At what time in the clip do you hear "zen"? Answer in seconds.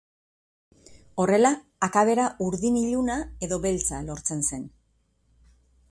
4.51-4.69